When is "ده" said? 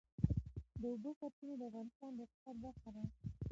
2.95-3.03